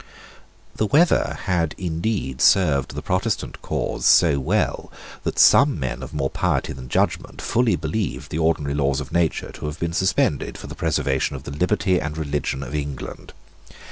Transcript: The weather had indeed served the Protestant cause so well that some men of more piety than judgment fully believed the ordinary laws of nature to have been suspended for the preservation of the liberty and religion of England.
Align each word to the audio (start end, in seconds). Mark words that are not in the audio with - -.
The 0.77 0.87
weather 0.87 1.37
had 1.43 1.75
indeed 1.77 2.41
served 2.41 2.95
the 2.95 3.03
Protestant 3.03 3.61
cause 3.61 4.03
so 4.03 4.39
well 4.39 4.91
that 5.23 5.37
some 5.37 5.79
men 5.79 6.01
of 6.01 6.11
more 6.11 6.31
piety 6.31 6.73
than 6.73 6.89
judgment 6.89 7.39
fully 7.39 7.75
believed 7.75 8.31
the 8.31 8.39
ordinary 8.39 8.73
laws 8.73 8.99
of 8.99 9.11
nature 9.11 9.51
to 9.51 9.67
have 9.67 9.79
been 9.79 9.93
suspended 9.93 10.57
for 10.57 10.65
the 10.65 10.73
preservation 10.73 11.35
of 11.35 11.43
the 11.43 11.51
liberty 11.51 12.01
and 12.01 12.17
religion 12.17 12.63
of 12.63 12.73
England. 12.73 13.31